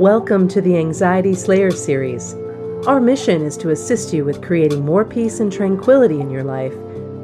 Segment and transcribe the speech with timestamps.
[0.00, 2.34] Welcome to the Anxiety Slayer series.
[2.84, 6.72] Our mission is to assist you with creating more peace and tranquility in your life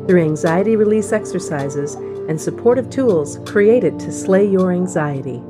[0.07, 5.43] through anxiety release exercises and supportive tools created to slay your anxiety.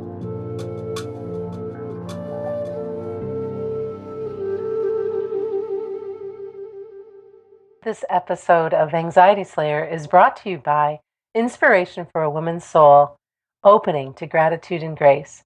[7.84, 11.00] This episode of Anxiety Slayer is brought to you by
[11.34, 13.16] Inspiration for a Woman's Soul
[13.62, 15.42] Opening to Gratitude and Grace,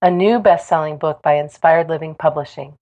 [0.00, 2.76] a new best selling book by Inspired Living Publishing.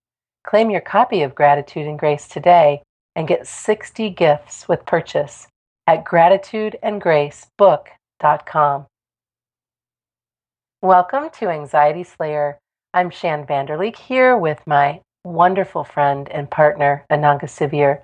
[0.45, 2.83] Claim your copy of Gratitude and Grace today
[3.15, 5.47] and get 60 gifts with purchase
[5.87, 8.85] at gratitudeandgracebook.com.
[10.83, 12.59] Welcome to Anxiety Slayer.
[12.93, 18.01] I'm Shann Vander Leek here with my wonderful friend and partner, Ananga Sivyer.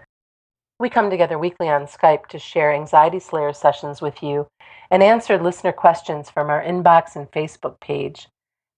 [0.79, 4.47] We come together weekly on Skype to share Anxiety Slayer sessions with you
[4.89, 8.27] and answer listener questions from our inbox and Facebook page.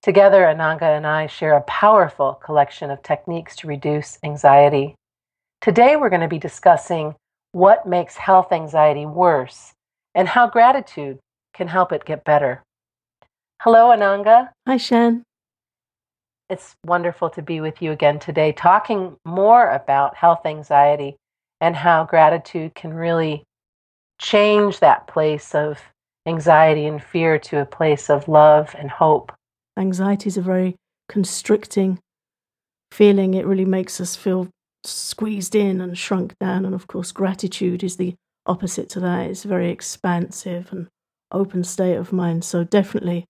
[0.05, 4.93] Together, Ananga and I share a powerful collection of techniques to reduce anxiety.
[5.61, 7.15] Today, we're going to be discussing
[7.53, 9.73] what makes health anxiety worse
[10.13, 11.17] and how gratitude
[11.55, 12.61] can help it get better.
[13.63, 14.49] Hello, Ananga.
[14.67, 15.23] Hi, Shann.
[16.51, 21.15] It's wonderful to be with you again today, talking more about health anxiety
[21.61, 23.43] and how gratitude can really
[24.21, 25.81] change that place of
[26.27, 29.31] anxiety and fear to a place of love and hope.
[29.77, 30.75] Anxiety is a very
[31.09, 31.99] constricting
[32.91, 33.33] feeling.
[33.33, 34.47] It really makes us feel
[34.83, 36.65] squeezed in and shrunk down.
[36.65, 38.15] And of course, gratitude is the
[38.45, 39.29] opposite to that.
[39.29, 40.87] It's a very expansive and
[41.31, 42.45] open state of mind.
[42.45, 43.25] So, definitely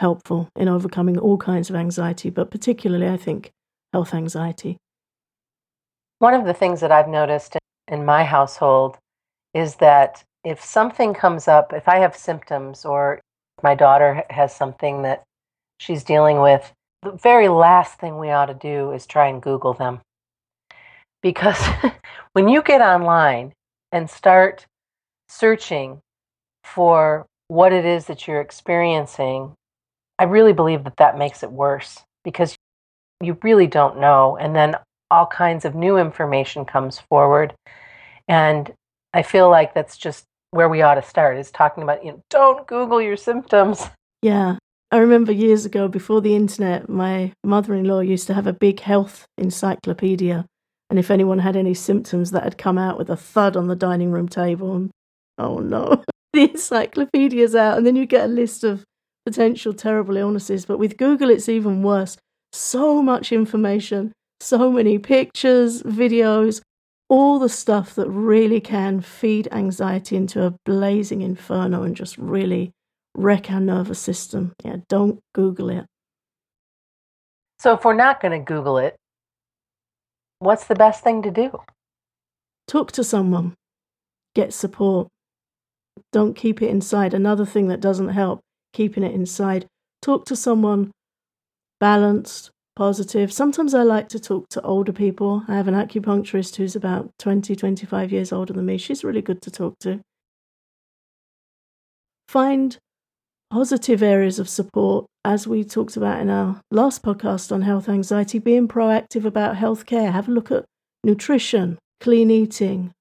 [0.00, 3.50] helpful in overcoming all kinds of anxiety, but particularly, I think,
[3.92, 4.76] health anxiety.
[6.18, 7.56] One of the things that I've noticed
[7.88, 8.98] in my household
[9.54, 13.20] is that if something comes up, if I have symptoms or
[13.62, 15.22] my daughter has something that
[15.82, 19.74] she's dealing with, the very last thing we ought to do is try and Google
[19.74, 20.00] them.
[21.22, 21.60] Because
[22.32, 23.52] when you get online
[23.90, 24.66] and start
[25.28, 25.98] searching
[26.62, 29.54] for what it is that you're experiencing,
[30.18, 32.54] I really believe that that makes it worse because
[33.20, 34.36] you really don't know.
[34.36, 34.76] And then
[35.10, 37.54] all kinds of new information comes forward.
[38.28, 38.72] And
[39.12, 42.22] I feel like that's just where we ought to start is talking about, you know,
[42.30, 43.84] don't Google your symptoms.
[44.22, 44.56] Yeah.
[44.92, 48.52] I remember years ago, before the internet, my mother in law used to have a
[48.52, 50.44] big health encyclopedia.
[50.90, 53.74] And if anyone had any symptoms, that had come out with a thud on the
[53.74, 54.76] dining room table.
[54.76, 54.90] And
[55.38, 56.04] oh no,
[56.34, 57.78] the encyclopedia's out.
[57.78, 58.84] And then you get a list of
[59.24, 60.66] potential terrible illnesses.
[60.66, 62.18] But with Google, it's even worse.
[62.52, 66.60] So much information, so many pictures, videos,
[67.08, 72.72] all the stuff that really can feed anxiety into a blazing inferno and just really
[73.14, 74.52] wreck our nervous system.
[74.64, 75.86] Yeah, don't Google it.
[77.58, 78.96] So, if we're not going to Google it,
[80.38, 81.58] what's the best thing to do?
[82.66, 83.54] Talk to someone,
[84.34, 85.08] get support.
[86.12, 87.14] Don't keep it inside.
[87.14, 88.40] Another thing that doesn't help,
[88.72, 89.66] keeping it inside.
[90.00, 90.90] Talk to someone
[91.80, 93.32] balanced, positive.
[93.32, 95.44] Sometimes I like to talk to older people.
[95.48, 98.78] I have an acupuncturist who's about 20, 25 years older than me.
[98.78, 100.00] She's really good to talk to.
[102.28, 102.78] Find
[103.52, 108.38] positive areas of support, as we talked about in our last podcast on health anxiety,
[108.38, 110.10] being proactive about healthcare.
[110.10, 110.64] Have a look at
[111.04, 112.92] nutrition, clean eating.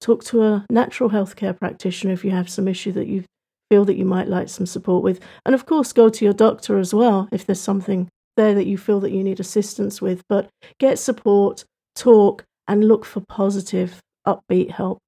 [0.00, 3.24] Talk to a natural healthcare practitioner if you have some issue that you
[3.72, 5.18] feel that you might like some support with.
[5.44, 8.78] And of course, go to your doctor as well if there's something there that you
[8.78, 10.22] feel that you need assistance with.
[10.28, 10.48] But
[10.78, 11.64] get support,
[11.96, 14.98] talk, and look for positive, upbeat help.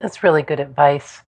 [0.00, 1.20] That's really good advice.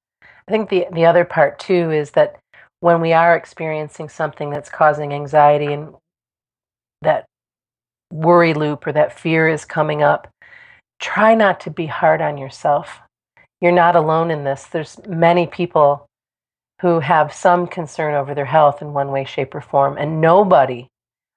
[0.49, 2.39] I think the the other part too is that
[2.83, 5.95] when we are experiencing something that's causing anxiety and
[7.01, 7.25] that
[8.13, 10.29] worry loop or that fear is coming up,
[10.99, 12.99] try not to be hard on yourself.
[13.61, 14.65] You're not alone in this.
[14.65, 16.09] There's many people
[16.81, 20.89] who have some concern over their health in one way, shape, or form, and nobody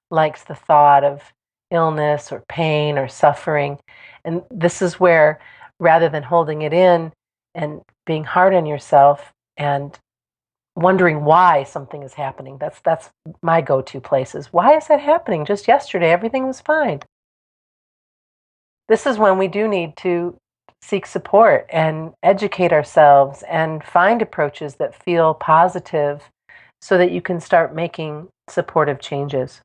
[0.10, 1.32] likes the thought of
[1.70, 3.78] illness or pain or suffering.
[4.24, 5.40] And this is where,
[5.80, 7.14] rather than holding it in
[7.54, 9.96] and being hard on yourself and
[10.76, 12.58] wondering why something is happening.
[12.58, 13.10] That's that's
[13.42, 14.52] my go-to places.
[14.52, 15.46] Why is that happening?
[15.46, 17.02] Just yesterday everything was fine.
[18.88, 20.38] This is when we do need to
[20.82, 26.30] seek support and educate ourselves and find approaches that feel positive
[26.82, 29.62] so that you can start making supportive changes.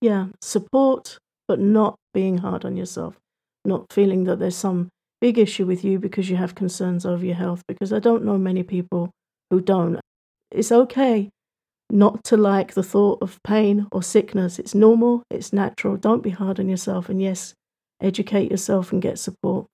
[0.00, 1.18] Yeah, support
[1.48, 3.16] but not being hard on yourself,
[3.64, 4.88] not feeling that there's some
[5.24, 8.36] big issue with you because you have concerns over your health, because I don't know
[8.36, 9.10] many people
[9.48, 9.98] who don't.
[10.50, 11.30] It's okay
[11.88, 14.58] not to like the thought of pain or sickness.
[14.58, 15.96] It's normal, it's natural.
[15.96, 17.08] Don't be hard on yourself.
[17.08, 17.54] And yes,
[18.02, 19.64] educate yourself and get support.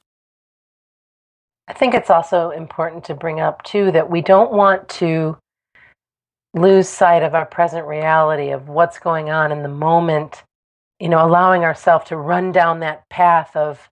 [1.67, 5.37] I think it's also important to bring up, too, that we don't want to
[6.55, 10.45] lose sight of our present reality of what's going on in the moment,
[11.01, 13.90] you know, allowing ourselves to run down that path of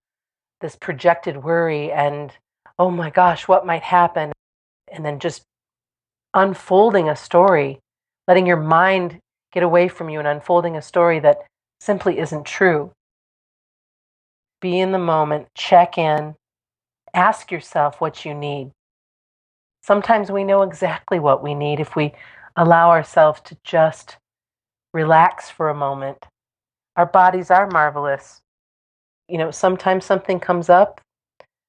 [0.61, 2.33] this projected worry and,
[2.79, 4.33] oh my gosh, what might happen?
[4.93, 5.43] And then just
[6.35, 7.79] unfolding a story,
[8.27, 9.19] letting your mind
[9.53, 11.39] get away from you and unfolding a story that
[11.81, 12.91] simply isn't true.
[14.61, 16.35] Be in the moment, check in,
[17.15, 18.71] ask yourself what you need.
[19.83, 22.13] Sometimes we know exactly what we need if we
[22.57, 24.17] allow ourselves to just
[24.93, 26.27] relax for a moment.
[26.97, 28.41] Our bodies are marvelous.
[29.29, 31.01] You know, sometimes something comes up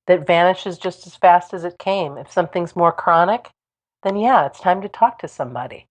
[0.07, 2.17] that vanishes just as fast as it came.
[2.17, 3.50] If something's more chronic,
[4.03, 5.85] then yeah, it's time to talk to somebody.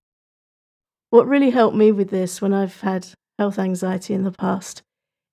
[1.11, 4.83] What really helped me with this when I've had health anxiety in the past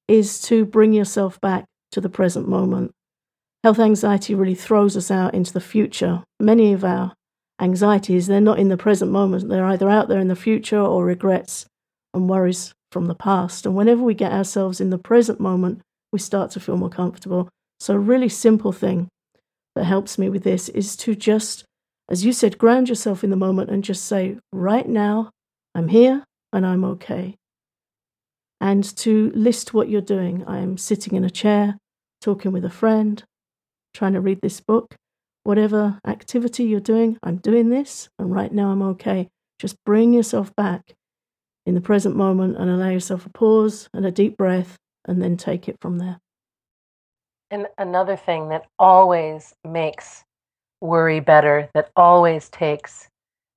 [0.07, 2.91] is to bring yourself back to the present moment.
[3.63, 6.23] Health anxiety really throws us out into the future.
[6.39, 7.13] Many of our
[7.59, 9.49] anxieties, they're not in the present moment.
[9.49, 11.65] They're either out there in the future or regrets
[12.13, 13.65] and worries from the past.
[13.65, 15.81] And whenever we get ourselves in the present moment,
[16.15, 17.49] we start to feel more comfortable.
[17.79, 19.09] So, a really simple thing
[19.75, 21.65] that helps me with this is to just,
[22.09, 25.29] as you said, ground yourself in the moment and just say, right now,
[25.75, 26.23] I'm here
[26.53, 27.35] and I'm okay.
[28.61, 30.45] And to list what you're doing.
[30.47, 31.77] I am sitting in a chair,
[32.21, 33.21] talking with a friend,
[33.93, 34.95] trying to read this book
[35.45, 39.29] whatever activity you're doing, I'm doing this, and right now I'm okay.
[39.59, 40.95] Just bring yourself back
[41.67, 45.37] in the present moment and allow yourself a pause and a deep breath, and then
[45.37, 46.19] take it from there.
[47.51, 50.23] And another thing that always makes
[50.81, 53.07] worry better, that always takes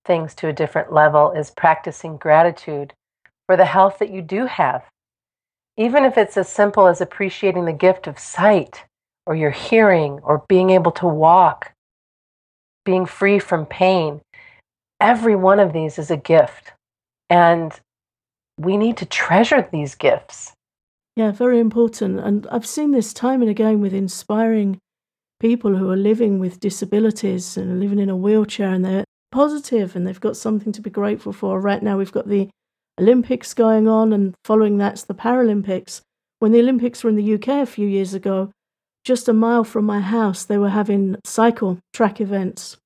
[0.04, 2.92] things to a different level, is practicing gratitude
[3.46, 4.84] for the health that you do have.
[5.76, 8.84] Even if it's as simple as appreciating the gift of sight,
[9.28, 11.72] or your hearing, or being able to walk,
[12.86, 14.22] being free from pain.
[14.98, 16.72] Every one of these is a gift.
[17.28, 17.78] And
[18.58, 20.54] we need to treasure these gifts.
[21.18, 22.20] Yeah, very important.
[22.20, 24.78] And I've seen this time and again with inspiring
[25.40, 30.06] people who are living with disabilities and living in a wheelchair and they're positive and
[30.06, 31.60] they've got something to be grateful for.
[31.60, 32.48] Right now, we've got the
[33.00, 36.02] Olympics going on, and following that's the Paralympics.
[36.38, 38.52] When the Olympics were in the UK a few years ago,
[39.02, 42.76] just a mile from my house, they were having cycle track events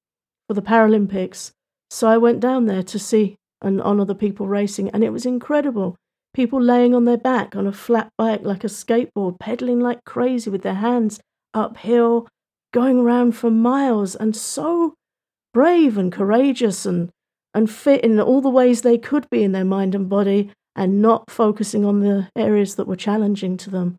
[0.49, 1.50] for the Paralympics.
[1.90, 5.26] So I went down there to see and honour the people racing, and it was
[5.26, 5.96] incredible.
[6.34, 10.50] People laying on their back on a flat bike like a skateboard, pedaling like crazy
[10.50, 11.20] with their hands
[11.52, 12.26] uphill,
[12.73, 14.94] going around for miles, and so
[15.52, 17.11] brave and courageous and,
[17.55, 21.02] and fit in all the ways they could be in their mind and body, and
[21.02, 23.96] not focusing on the areas that were challenging to them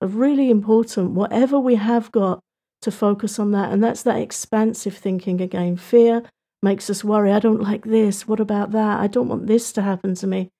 [0.00, 1.12] are really important.
[1.12, 2.40] Whatever we have got
[2.82, 3.72] to focus on that.
[3.72, 5.76] And that's that expansive thinking again.
[5.76, 6.22] Fear
[6.62, 7.32] makes us worry.
[7.32, 8.28] I don't like this.
[8.28, 9.00] What about that?
[9.00, 10.50] I don't want this to happen to me.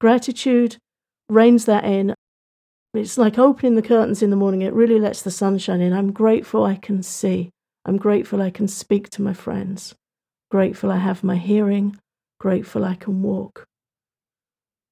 [0.00, 0.76] Gratitude
[1.28, 2.14] reins that in.
[2.94, 4.62] It's like opening the curtains in the morning.
[4.62, 5.92] It really lets the sunshine in.
[5.92, 7.50] I'm grateful I can see.
[7.84, 9.94] I'm grateful I can speak to my friends.
[10.50, 11.98] Grateful I have my hearing.
[12.40, 13.66] Grateful I can walk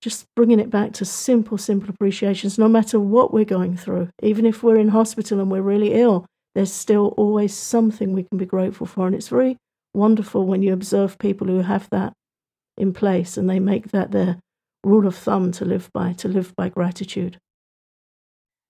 [0.07, 4.09] just bringing it back to simple, simple appreciations, no matter what we're going through.
[4.23, 8.39] Even if we're in hospital and we're really ill, there's still always something we can
[8.39, 9.09] be grateful for.
[9.09, 9.57] And it's very
[9.95, 12.13] wonderful when you observe people who have that
[12.77, 14.39] in place and they make that their
[14.85, 17.39] rule of thumb to live by, to live by gratitude.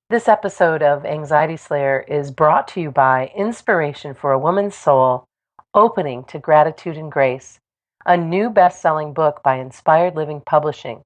[0.09, 5.25] This episode of Anxiety Slayer is brought to you by Inspiration for a Woman's Soul
[5.75, 7.59] Opening to Gratitude and Grace,
[8.07, 11.03] a new best selling book by Inspired Living Publishing.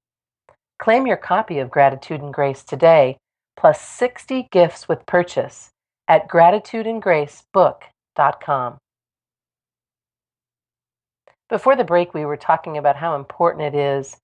[0.78, 3.16] Claim your copy of Gratitude and Grace today,
[3.57, 5.71] plus 60 gifts with purchase
[6.07, 8.78] at gratitudeandgracebook.com.
[11.49, 14.16] Before the break, we were talking about how important it is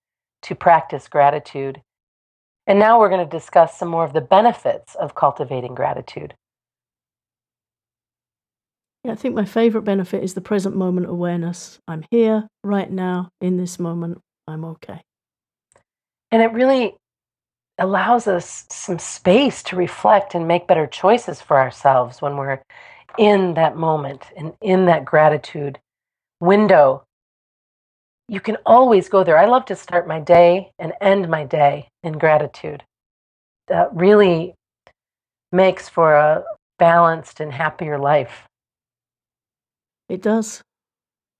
[0.42, 1.82] to practice gratitude.
[2.66, 6.34] And now we're going to discuss some more of the benefits of cultivating gratitude.
[9.04, 11.78] Yeah, I think my favorite benefit is the present moment awareness.
[11.86, 14.20] I'm here right now in this moment.
[14.48, 15.02] I'm okay.
[16.32, 16.96] And it really
[17.78, 22.60] allows us some space to reflect and make better choices for ourselves when we're
[23.18, 25.78] in that moment and in that gratitude
[26.40, 27.04] window.
[28.28, 29.38] You can always go there.
[29.38, 32.82] I love to start my day and end my day in gratitude.
[33.68, 34.54] That really
[35.52, 36.44] makes for a
[36.78, 38.48] balanced and happier life.
[40.08, 40.62] It does.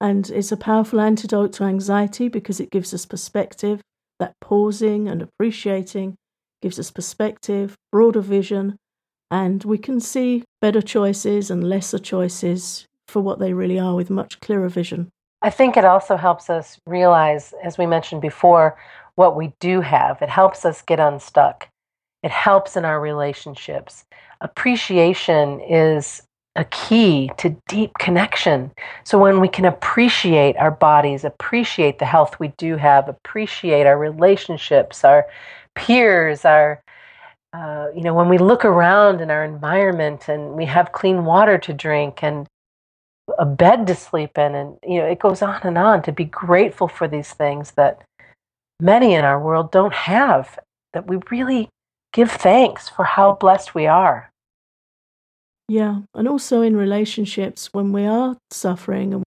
[0.00, 3.80] And it's a powerful antidote to anxiety because it gives us perspective.
[4.18, 6.16] That pausing and appreciating
[6.62, 8.76] gives us perspective, broader vision,
[9.30, 14.08] and we can see better choices and lesser choices for what they really are with
[14.08, 15.10] much clearer vision.
[15.46, 18.76] I think it also helps us realize, as we mentioned before,
[19.14, 20.20] what we do have.
[20.20, 21.68] It helps us get unstuck.
[22.24, 24.04] It helps in our relationships.
[24.40, 26.22] Appreciation is
[26.56, 28.72] a key to deep connection.
[29.04, 33.98] So when we can appreciate our bodies, appreciate the health we do have, appreciate our
[33.98, 35.26] relationships, our
[35.76, 36.82] peers, our
[37.52, 41.56] uh, you know, when we look around in our environment and we have clean water
[41.56, 42.48] to drink and
[43.38, 46.24] a bed to sleep in, and you know, it goes on and on to be
[46.24, 48.02] grateful for these things that
[48.80, 50.58] many in our world don't have,
[50.92, 51.68] that we really
[52.12, 54.30] give thanks for how blessed we are.
[55.68, 59.24] Yeah, and also in relationships, when we are suffering and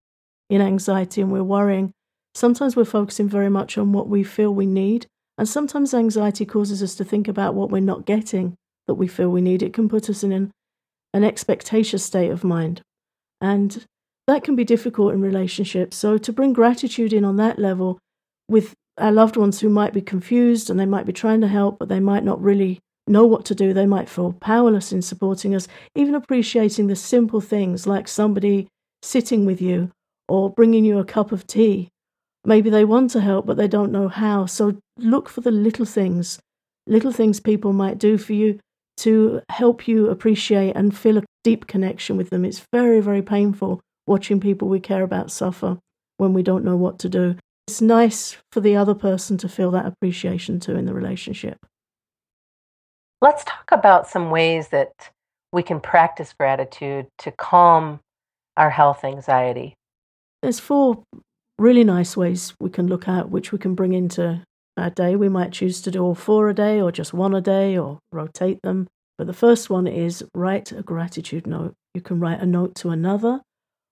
[0.50, 1.91] in anxiety and we're worrying,
[2.34, 5.06] sometimes we're focusing very much on what we feel we need.
[5.38, 8.56] And sometimes anxiety causes us to think about what we're not getting
[8.88, 9.62] that we feel we need.
[9.62, 10.51] It can put us in an,
[11.13, 12.82] an expectation state of mind.
[13.39, 13.86] And
[14.29, 15.98] that can be difficult in relationships.
[15.98, 17.98] So to bring gratitude in on that level
[18.48, 21.79] with our loved ones who might be confused and they might be trying to help,
[21.79, 23.74] but they might not really know what to do.
[23.74, 28.67] They might feel powerless in supporting us, even appreciating the simple things like somebody
[29.01, 29.89] sitting with you
[30.27, 31.89] or bringing you a cup of tea.
[32.45, 34.45] Maybe they want to help, but they don't know how.
[34.45, 36.39] So look for the little things,
[36.86, 38.59] little things people might do for you
[38.98, 42.45] to help you appreciate and feel a deep connection with them.
[42.45, 45.77] It's very, very painful watching people we care about suffer
[46.17, 47.35] when we don't know what to do.
[47.67, 51.57] It's nice for the other person to feel that appreciation too in the relationship.
[53.21, 54.91] Let's talk about some ways that
[55.51, 57.99] we can practice gratitude to calm
[58.57, 59.75] our health anxiety.
[60.41, 61.03] There's four
[61.59, 64.41] really nice ways we can look at which we can bring into
[64.77, 65.15] our day.
[65.15, 67.99] We might choose to do all four a day or just one a day or
[68.11, 68.87] rotate them.
[69.19, 71.73] But the first one is write a gratitude note.
[71.93, 73.41] You can write a note to another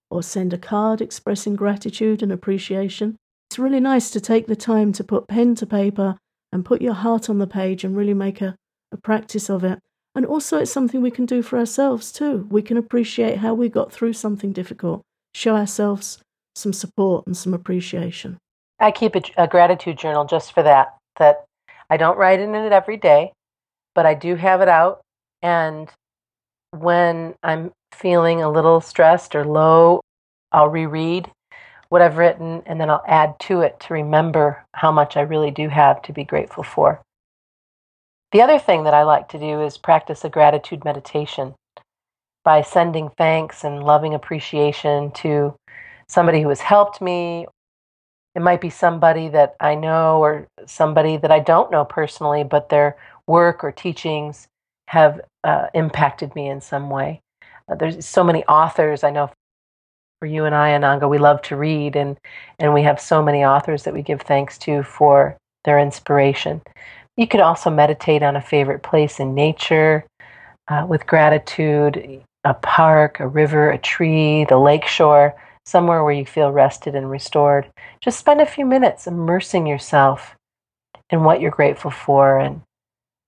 [0.10, 3.16] or send a card expressing gratitude and appreciation.
[3.50, 6.18] It's really nice to take the time to put pen to paper
[6.52, 8.56] and put your heart on the page and really make a
[8.92, 9.80] a practice of it.
[10.16, 12.48] And also, it's something we can do for ourselves too.
[12.50, 15.04] We can appreciate how we got through something difficult,
[15.36, 16.20] show ourselves
[16.56, 18.38] some support and some appreciation.
[18.80, 20.96] I keep a, a gratitude journal just for that.
[21.18, 21.46] That
[21.90, 23.34] I don't write in it every day,
[23.94, 25.02] but I do have it out.
[25.44, 25.88] And
[26.72, 30.02] when I'm feeling a little stressed or low,
[30.52, 31.32] I'll reread
[31.90, 35.52] what I've written and then I'll add to it to remember how much I really
[35.52, 37.02] do have to be grateful for.
[38.32, 41.56] The other thing that I like to do is practice a gratitude meditation
[42.44, 45.56] by sending thanks and loving appreciation to
[46.08, 47.46] somebody who has helped me.
[48.36, 52.70] It might be somebody that I know or somebody that I don't know personally, but
[52.70, 54.48] their work or teachings
[54.88, 57.22] have uh, impacted me in some way.
[57.70, 59.30] Uh, there's so many authors I know
[60.20, 62.18] for you and I, Ananga, we love to read, and,
[62.58, 66.62] and we have so many authors that we give thanks to for their inspiration.
[67.18, 70.06] You could also meditate on a favorite place in nature
[70.68, 76.52] uh, with gratitude, a park, a river, a tree, the lakeshore, somewhere where you feel
[76.52, 77.68] rested and restored.
[78.02, 80.36] Just spend a few minutes immersing yourself
[81.10, 82.40] in what you're grateful for.
[82.40, 82.62] And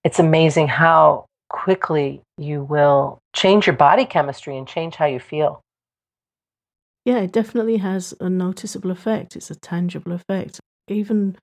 [0.04, 5.62] it's amazing how quickly you will change your body chemistry and change how you feel.
[7.06, 9.36] Yeah, it definitely has a noticeable effect.
[9.36, 10.60] It's a tangible effect.
[10.88, 11.38] Even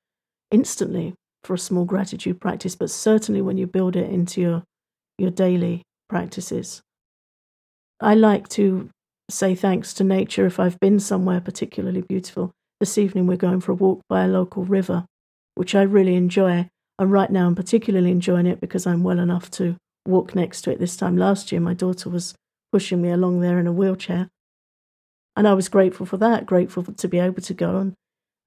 [0.50, 1.14] instantly,
[1.46, 4.62] for a small gratitude practice, but certainly when you build it into your,
[5.16, 6.82] your daily practices.
[8.00, 8.90] I like to
[9.30, 12.50] say thanks to nature if I've been somewhere particularly beautiful.
[12.80, 15.06] This evening we're going for a walk by a local river,
[15.54, 16.68] which I really enjoy.
[16.98, 20.70] And right now I'm particularly enjoying it because I'm well enough to walk next to
[20.70, 20.78] it.
[20.78, 22.34] This time last year, my daughter was
[22.72, 24.28] pushing me along there in a wheelchair.
[25.36, 27.94] And I was grateful for that, grateful to be able to go and,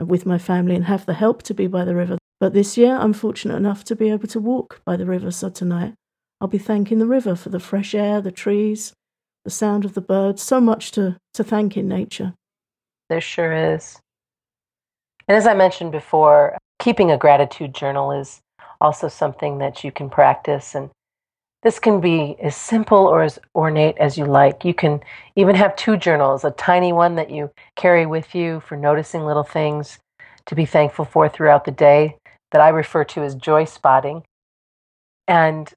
[0.10, 2.18] with my family and have the help to be by the river.
[2.40, 5.50] But this year, I'm fortunate enough to be able to walk by the river, so
[5.50, 5.94] tonight
[6.42, 8.94] I'll be thanking the river for the fresh air, the trees,
[9.44, 12.34] the sound of the birds, so much to, to thank in nature.
[13.10, 14.00] There sure is.
[15.28, 18.40] And as I mentioned before, keeping a gratitude journal is
[18.80, 20.76] also something that you can practice.
[20.76, 20.90] And
[21.64, 24.64] this can be as simple or as ornate as you like.
[24.64, 25.02] You can
[25.36, 29.44] even have two journals a tiny one that you carry with you for noticing little
[29.44, 30.00] things
[30.46, 32.18] to be thankful for throughout the day,
[32.52, 34.24] that I refer to as joy spotting.
[35.28, 35.72] And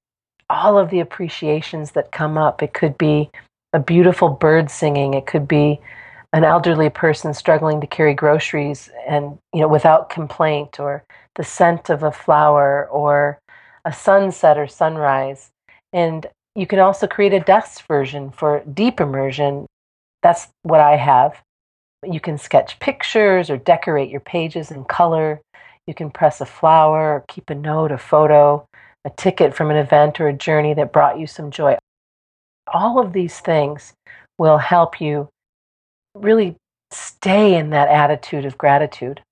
[0.53, 2.63] all of the appreciations that come up.
[2.63, 3.31] It could be
[3.73, 5.81] a beautiful bird singing, it could be
[6.35, 11.91] an elderly person struggling to carry groceries and you know without complaint or the scent
[11.91, 13.39] of a flower or
[13.85, 15.51] a sunset or sunrise
[15.93, 19.67] and you can also create a desk version for deep immersion.
[20.23, 21.41] That's what i have.
[22.05, 25.41] You can sketch pictures or decorate your pages in color.
[25.87, 28.67] You can press a flower or keep a note a photo
[29.05, 31.77] a ticket from an event or a journey that brought you some joy.
[32.73, 33.93] All of these things
[34.39, 35.29] will help you
[36.15, 36.57] really
[36.91, 39.23] stay in that attitude of gratitude.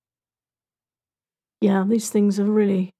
[1.60, 2.90] Yeah, these things are really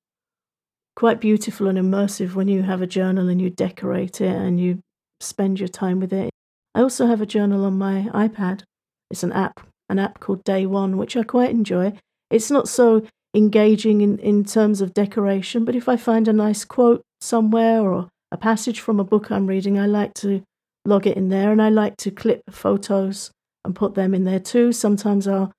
[1.01, 4.79] quite beautiful and immersive when you have a journal and you decorate it and you
[5.19, 6.29] spend your time with it.
[6.75, 8.65] I also have a journal on my iPad.
[9.11, 11.95] It's an app, an app called Day One, which I quite enjoy.
[12.31, 16.67] It's not so engaging in, in terms of decoration, but if I find a nice
[16.67, 20.43] quote somewhere or a passage from a book I'm reading, I like to
[20.85, 23.31] log it in there and I like to clip photos
[23.65, 24.71] and put them in there too.
[24.71, 25.51] Sometimes I'll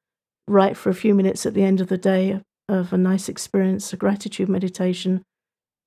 [0.48, 3.92] write for a few minutes at the end of the day of a nice experience,
[3.92, 5.24] a gratitude meditation,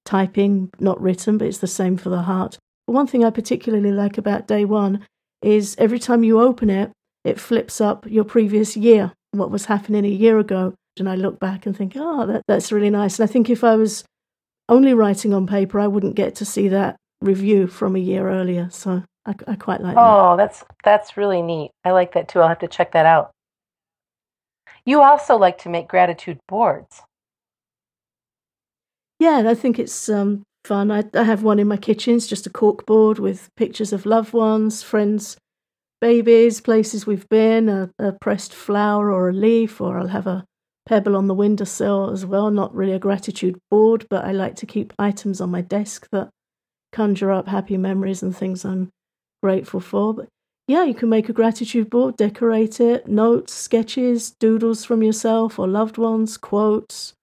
[0.05, 2.59] typing, not written, but it's the same for the heart.
[2.87, 5.07] But one thing I particularly like about day one
[5.43, 6.93] is every time you open it,
[7.25, 10.75] it flips up your previous year, what was happening a year ago.
[10.99, 13.19] And I look back and think, oh, that, that's really nice.
[13.19, 14.05] And I think if I was
[14.69, 18.69] only writing on paper, I wouldn't get to see that review from a year earlier.
[18.71, 20.45] So I, I quite like oh, that.
[20.45, 21.71] that's that's really neat.
[21.85, 22.41] I like that too.
[22.41, 23.31] I'll have to check that out.
[24.85, 27.03] You also like to make gratitude boards.
[29.25, 30.91] Yeah, I think it's um, fun.
[30.91, 32.17] I, I have one in my kitchen.
[32.17, 35.39] It's just a cork board with pictures of loved ones, friends,
[36.03, 40.45] babies, places we've been, a, a pressed flower or a leaf, or I'll have a
[40.85, 42.51] pebble on the windowsill as well.
[42.51, 46.29] Not really a gratitude board, but I like to keep items on my desk that
[46.93, 48.91] conjure up happy memories and things I'm
[49.43, 50.13] grateful for.
[50.13, 50.29] But
[50.69, 55.67] yeah, you can make a gratitude board, decorate it, notes, sketches, doodles from yourself or
[55.67, 57.15] loved ones, quotes,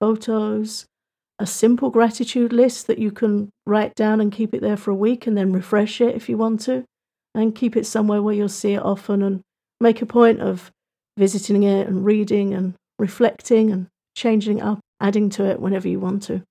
[0.00, 0.86] photos,
[1.38, 4.96] a simple gratitude list that you can write down and keep it there for a
[4.96, 6.84] week and then refresh it if you want to,
[7.34, 9.40] and keep it somewhere where you'll see it often and
[9.80, 10.70] make a point of
[11.16, 16.22] visiting it and reading and reflecting and changing up, adding to it whenever you want
[16.22, 16.42] to.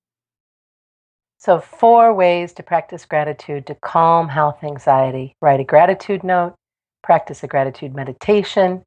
[1.38, 6.54] So, four ways to practice gratitude to calm health anxiety write a gratitude note,
[7.02, 8.82] practice a gratitude meditation,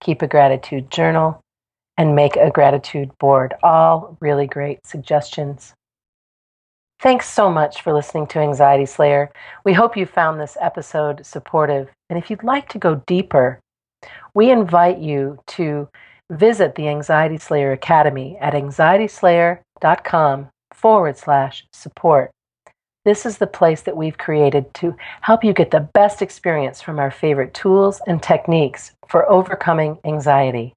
[0.00, 1.40] keep a gratitude journal,
[1.96, 3.54] and make a gratitude board.
[3.62, 5.74] All really great suggestions.
[7.00, 9.32] Thanks so much for listening to Anxiety Slayer.
[9.64, 11.88] We hope you found this episode supportive.
[12.08, 13.58] And if you'd like to go deeper,
[14.34, 15.88] we invite you to
[16.30, 22.30] visit the Anxiety Slayer Academy at anxietyslayer.com forward slash support.
[23.04, 27.00] This is the place that we've created to help you get the best experience from
[27.00, 30.72] our favorite tools and techniques for overcoming anxiety.